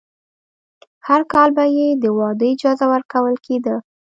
[1.07, 3.75] هر کال به یې د واده اجازه ورکول کېده.